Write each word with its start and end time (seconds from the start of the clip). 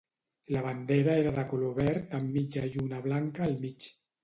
La 0.53 0.63
bandera 0.67 1.15
era 1.23 1.33
de 1.35 1.43
color 1.51 1.77
verd 1.81 2.17
amb 2.21 2.35
mitja 2.39 2.65
lluna 2.77 3.05
blanca 3.07 3.49
al 3.51 3.57
mig. 3.67 3.91